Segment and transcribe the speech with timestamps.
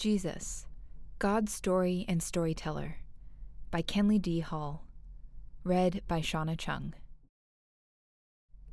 [0.00, 0.66] Jesus,
[1.18, 3.00] God's Story and Storyteller
[3.70, 4.40] by Kenley D.
[4.40, 4.86] Hall.
[5.62, 6.94] Read by Shauna Chung.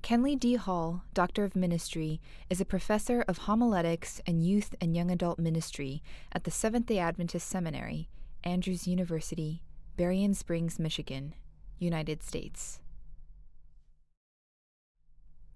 [0.01, 0.55] Kenley D.
[0.55, 6.01] Hall, Doctor of Ministry, is a professor of homiletics and youth and young adult ministry
[6.31, 8.07] at the Seventh day Adventist Seminary,
[8.45, 9.63] Andrews University,
[9.97, 11.35] Berrien Springs, Michigan,
[11.77, 12.79] United States.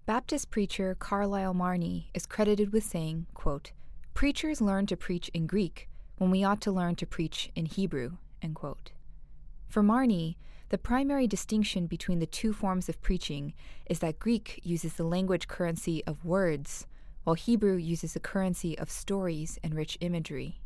[0.04, 3.72] Baptist preacher Carlyle Marney is credited with saying, quote,
[4.14, 5.88] Preachers learn to preach in Greek
[6.18, 8.18] when we ought to learn to preach in Hebrew.
[9.68, 10.36] For Marney,
[10.68, 13.54] the primary distinction between the two forms of preaching
[13.86, 16.86] is that Greek uses the language currency of words,
[17.24, 20.60] while Hebrew uses the currency of stories and rich imagery.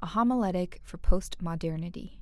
[0.00, 2.18] A homiletic for postmodernity.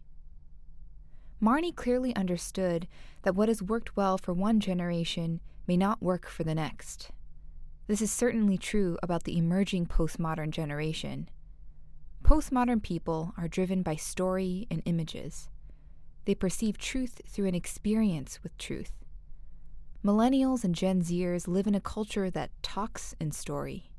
[1.40, 2.86] Marney clearly understood
[3.22, 7.10] that what has worked well for one generation may not work for the next.
[7.88, 11.28] This is certainly true about the emerging postmodern generation.
[12.22, 15.48] Postmodern people are driven by story and images.
[16.24, 18.92] They perceive truth through an experience with truth.
[20.04, 23.90] Millennials and Gen Zers live in a culture that talks in story.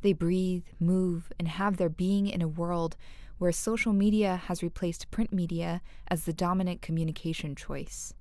[0.00, 2.96] They breathe, move, and have their being in a world
[3.38, 8.14] where social media has replaced print media as the dominant communication choice.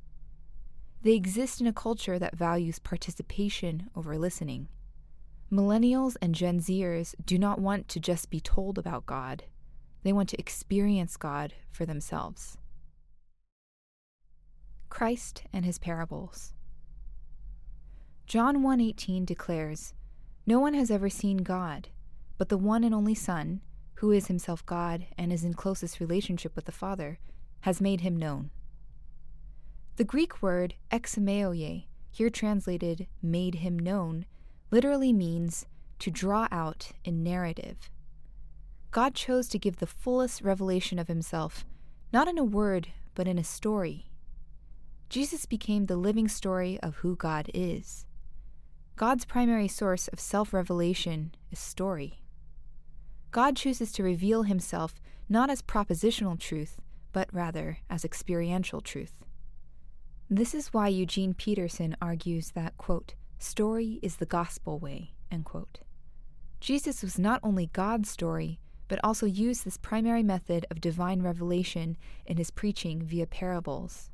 [1.01, 4.67] They exist in a culture that values participation over listening.
[5.51, 9.43] Millennials and Gen Zers do not want to just be told about God,
[10.03, 12.57] they want to experience God for themselves.
[14.87, 16.53] Christ and his parables.
[18.25, 19.93] John 1:18 declares,
[20.45, 21.89] "No one has ever seen God,
[22.37, 23.61] but the one and only Son,
[23.95, 27.19] who is himself God and is in closest relationship with the Father,
[27.61, 28.51] has made him known."
[29.97, 34.25] The Greek word exameoye, here translated made him known,
[34.71, 35.65] literally means
[35.99, 37.89] to draw out in narrative.
[38.89, 41.65] God chose to give the fullest revelation of himself,
[42.11, 44.07] not in a word, but in a story.
[45.09, 48.05] Jesus became the living story of who God is.
[48.95, 52.21] God's primary source of self revelation is story.
[53.31, 54.95] God chooses to reveal himself
[55.29, 56.81] not as propositional truth,
[57.13, 59.23] but rather as experiential truth.
[60.29, 65.15] This is why Eugene Peterson argues that, quote, Story is the gospel way.
[66.59, 71.97] Jesus was not only God's story, but also used this primary method of divine revelation
[72.27, 74.11] in his preaching via parables.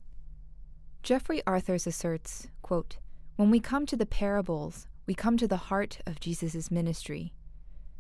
[1.04, 3.00] Jeffrey Arthurs asserts, quote,
[3.36, 7.34] When we come to the parables, we come to the heart of Jesus' ministry.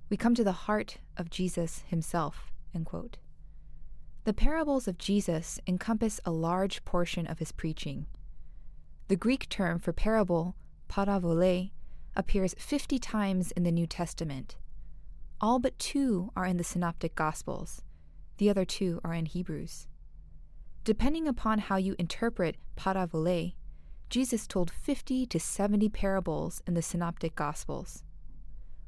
[0.09, 2.53] We come to the heart of Jesus himself.
[4.23, 8.05] The parables of Jesus encompass a large portion of his preaching.
[9.09, 10.55] The Greek term for parable
[10.87, 11.71] paravole,
[12.15, 14.55] appears 50 times in the New Testament.
[15.39, 17.83] All but two are in the Synoptic Gospels,
[18.37, 19.87] the other two are in Hebrews.
[20.83, 23.53] Depending upon how you interpret paravole,
[24.09, 28.03] Jesus told 50 to 70 parables in the Synoptic Gospels.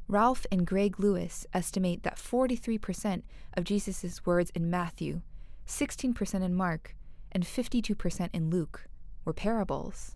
[0.08, 3.24] Ralph and Greg Lewis estimate that 43%
[3.56, 5.22] of Jesus' words in Matthew,
[5.68, 6.96] 16% in Mark,
[7.32, 8.88] and 52% in Luke
[9.24, 10.16] were parables.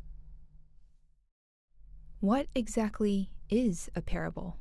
[2.23, 4.55] What exactly is a parable?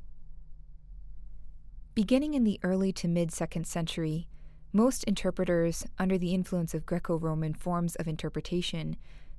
[1.95, 4.27] Beginning in the early to mid second century,
[4.73, 8.97] most interpreters, under the influence of Greco Roman forms of interpretation,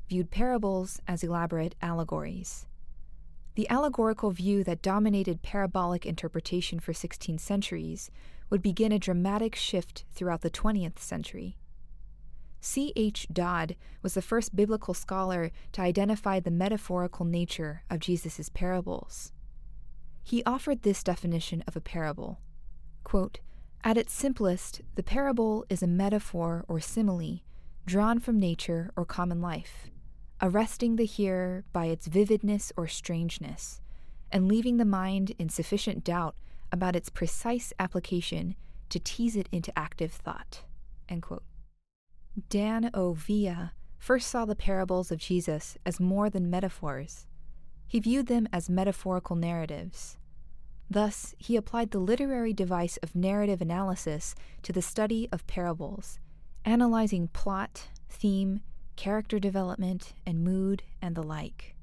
[0.08, 2.66] viewed parables as elaborate allegories.
[3.56, 8.10] The allegorical view that dominated parabolic interpretation for 16 centuries
[8.50, 11.58] would begin a dramatic shift throughout the 20th century.
[12.64, 12.94] C.
[12.96, 13.28] H.
[13.32, 19.34] Dodd was the first biblical scholar to identify the metaphorical nature of Jesus' parables.
[20.24, 22.40] He offered this definition of a parable
[23.04, 23.42] quote,
[23.84, 27.42] At its simplest, the parable is a metaphor or simile
[27.86, 29.90] drawn from nature or common life,
[30.42, 33.82] arresting the hearer by its vividness or strangeness,
[34.32, 36.36] and leaving the mind in sufficient doubt
[36.72, 38.56] about its precise application
[38.88, 40.62] to tease it into active thought.
[41.10, 41.44] End quote.
[42.50, 43.14] Dan O.
[43.14, 47.28] Via first saw the parables of Jesus as more than metaphors.
[47.88, 50.18] He viewed them as metaphorical narratives.
[50.90, 54.34] Thus, he applied the literary device of narrative analysis
[54.64, 56.20] to the study of parables,
[56.66, 58.62] analyzing plot, theme,
[58.96, 61.76] character development, and mood, and the like.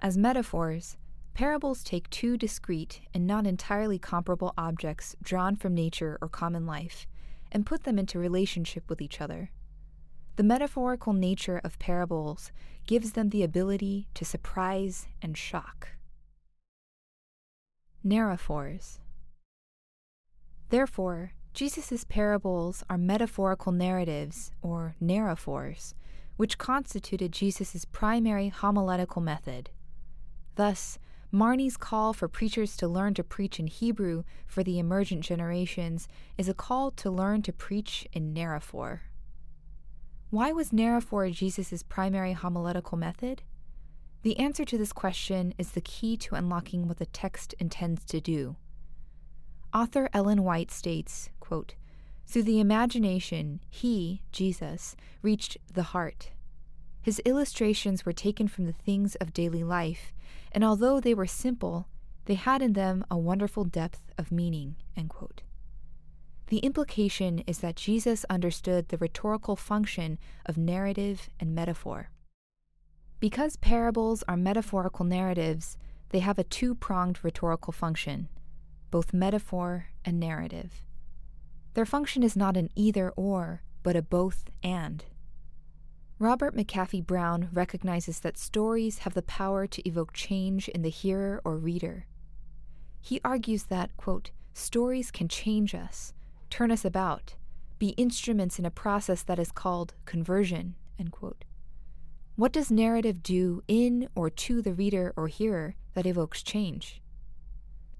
[0.00, 0.96] As metaphors,
[1.34, 7.06] parables take two discrete and not entirely comparable objects drawn from nature or common life
[7.52, 9.50] and put them into relationship with each other.
[10.36, 12.52] The metaphorical nature of parables
[12.86, 15.88] gives them the ability to surprise and shock.
[18.04, 18.98] Narraphors
[20.68, 25.94] Therefore, Jesus' parables are metaphorical narratives, or narraphors,
[26.36, 29.70] which constituted Jesus' primary homiletical method.
[30.56, 30.98] Thus,
[31.32, 36.46] Marney's call for preachers to learn to preach in Hebrew for the emergent generations is
[36.46, 39.00] a call to learn to preach in narraphor.
[40.30, 43.42] Why was narraphor Jesus' primary homiletical method?
[44.22, 48.20] The answer to this question is the key to unlocking what the text intends to
[48.20, 48.56] do.
[49.72, 51.76] Author Ellen White states, quote,
[52.26, 56.32] Through the imagination, he, Jesus, reached the heart.
[57.00, 60.12] His illustrations were taken from the things of daily life,
[60.50, 61.86] and although they were simple,
[62.24, 64.74] they had in them a wonderful depth of meaning.
[66.48, 72.10] The implication is that Jesus understood the rhetorical function of narrative and metaphor.
[73.18, 75.76] Because parables are metaphorical narratives,
[76.10, 78.28] they have a two pronged rhetorical function,
[78.92, 80.84] both metaphor and narrative.
[81.74, 85.04] Their function is not an either or, but a both and.
[86.18, 91.42] Robert McAfee Brown recognizes that stories have the power to evoke change in the hearer
[91.44, 92.06] or reader.
[93.00, 96.14] He argues that, quote, stories can change us,
[96.50, 97.34] turn us about,
[97.78, 100.74] be instruments in a process that is called conversion.
[102.36, 107.00] What does narrative do in or to the reader or hearer that evokes change?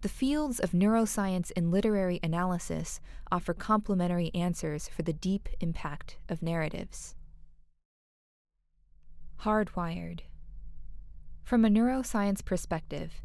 [0.02, 3.00] The fields of neuroscience and literary analysis
[3.32, 7.14] offer complementary answers for the deep impact of narratives.
[9.40, 10.20] Hardwired.
[11.42, 13.22] From a neuroscience perspective,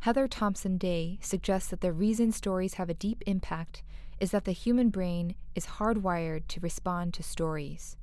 [0.00, 3.82] Heather Thompson Day suggests that the reason stories have a deep impact
[4.20, 7.96] is that the human brain is hardwired to respond to stories.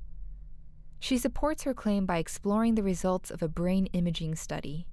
[1.00, 4.86] She supports her claim by exploring the results of a brain imaging study.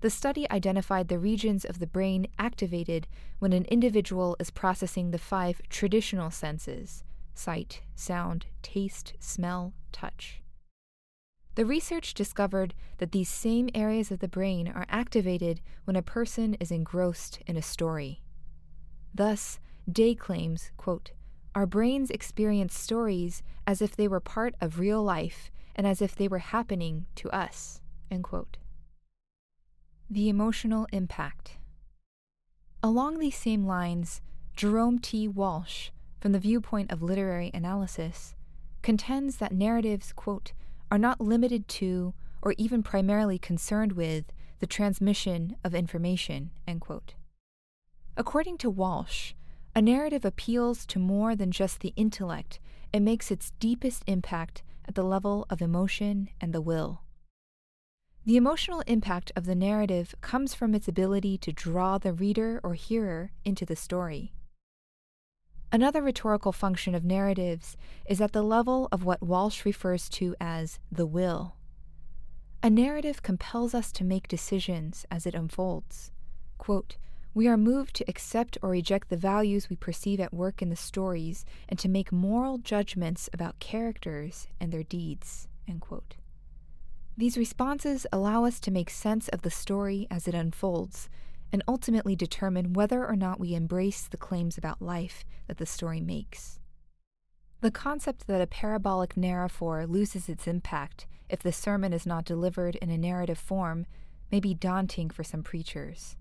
[0.00, 3.08] The study identified the regions of the brain activated
[3.40, 7.02] when an individual is processing the five traditional senses
[7.34, 10.42] sight, sound, taste, smell, touch.
[11.54, 16.54] The research discovered that these same areas of the brain are activated when a person
[16.54, 18.22] is engrossed in a story.
[19.12, 19.58] Thus,
[19.90, 21.12] Day claims, quote,
[21.54, 26.14] our brains experience stories as if they were part of real life and as if
[26.14, 27.80] they were happening to us.
[28.10, 28.58] End quote.
[30.10, 31.56] The emotional impact.
[32.82, 34.20] Along these same lines,
[34.54, 35.26] Jerome T.
[35.26, 35.90] Walsh,
[36.20, 38.34] from the viewpoint of literary analysis,
[38.82, 40.52] contends that narratives, quote,
[40.90, 44.26] are not limited to or even primarily concerned with
[44.60, 46.50] the transmission of information,
[48.16, 49.34] According to Walsh,
[49.78, 52.58] a narrative appeals to more than just the intellect
[52.92, 57.02] it makes its deepest impact at the level of emotion and the will.
[58.26, 62.74] The emotional impact of the narrative comes from its ability to draw the reader or
[62.74, 64.32] hearer into the story.
[65.70, 70.80] Another rhetorical function of narratives is at the level of what Walsh refers to as
[70.90, 71.54] the will.
[72.64, 76.10] A narrative compels us to make decisions as it unfolds.
[76.58, 76.96] Quote,
[77.34, 80.76] we are moved to accept or reject the values we perceive at work in the
[80.76, 85.48] stories and to make moral judgments about characters and their deeds.
[87.16, 91.08] These responses allow us to make sense of the story as it unfolds
[91.52, 96.00] and ultimately determine whether or not we embrace the claims about life that the story
[96.00, 96.60] makes.
[97.60, 102.76] The concept that a parabolic narraphor loses its impact if the sermon is not delivered
[102.76, 103.86] in a narrative form
[104.30, 106.16] may be daunting for some preachers.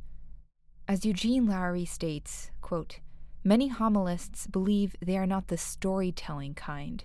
[0.90, 3.00] As Eugene Lowry states, quote,
[3.44, 7.04] Many homilists believe they are not the storytelling kind,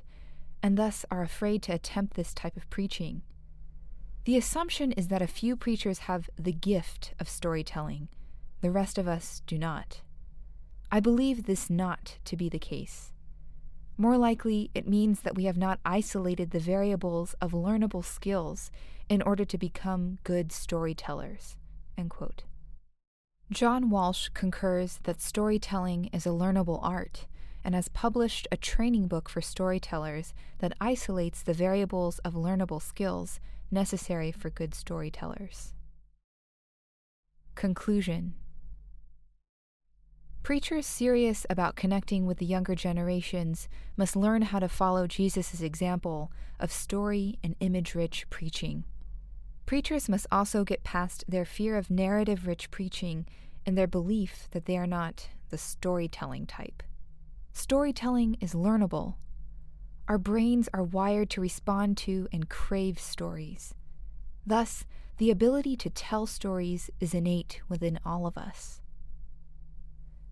[0.63, 3.23] and thus are afraid to attempt this type of preaching.
[4.25, 8.09] The assumption is that a few preachers have the gift of storytelling,
[8.61, 10.03] the rest of us do not.
[10.93, 13.13] I believe this not to be the case.
[13.99, 18.71] More likely, it means that we have not isolated the variables of learnable skills
[19.09, 21.57] in order to become good storytellers.
[21.99, 22.45] End quote.
[23.53, 27.27] John Walsh concurs that storytelling is a learnable art
[27.63, 33.41] and has published a training book for storytellers that isolates the variables of learnable skills
[33.71, 35.75] necessary for good storytellers.
[37.55, 38.33] Conclusion
[40.43, 43.69] Preachers serious about connecting with the younger generations
[43.99, 48.85] must learn how to follow Jesus' example of story and image rich preaching.
[49.67, 53.27] Preachers must also get past their fear of narrative rich preaching
[53.65, 56.83] and their belief that they are not the storytelling type.
[57.53, 59.15] Storytelling is learnable.
[60.09, 63.75] Our brains are wired to respond to and crave stories.
[64.45, 64.85] Thus,
[65.19, 68.81] the ability to tell stories is innate within all of us.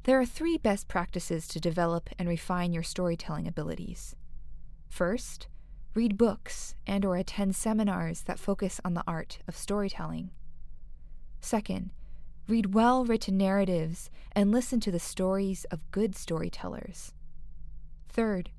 [0.04, 4.16] There are three best practices to develop and refine your storytelling abilities.
[4.88, 5.46] First,
[5.94, 10.30] read books and or attend seminars that focus on the art of storytelling.
[11.40, 11.90] Second,
[12.48, 17.12] read well-written narratives and listen to the stories of good storytellers.
[18.08, 18.50] Third,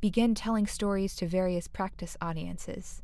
[0.00, 3.02] begin telling stories to various practice audiences.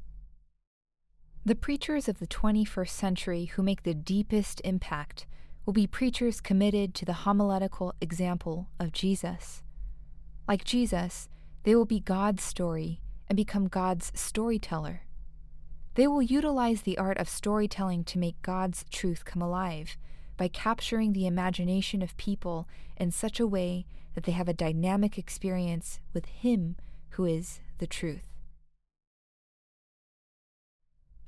[1.45, 5.27] The preachers of the 21st century who make the deepest impact
[5.67, 9.63] will be preachers committed to the homiletical example of Jesus.
[10.49, 11.29] Like Jesus,
[11.65, 15.03] they will be God's story and become God's storyteller.
[15.95, 19.97] They will utilize the art of storytelling to make God's truth come alive
[20.37, 25.19] by capturing the imagination of people in such a way that they have a dynamic
[25.19, 26.77] experience with Him
[27.11, 28.29] who is the truth.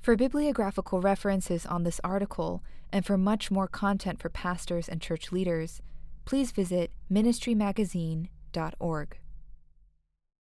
[0.01, 5.31] For bibliographical references on this article and for much more content for pastors and church
[5.31, 5.81] leaders,
[6.25, 9.17] please visit ministrymagazine.org.